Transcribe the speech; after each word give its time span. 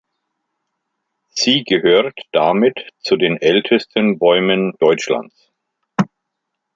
Sie 1.29 1.63
gehört 1.63 2.19
damit 2.31 2.89
zu 3.01 3.17
den 3.17 3.37
ältesten 3.39 4.17
Bäumen 4.17 4.73
Deutschlands. 4.79 5.51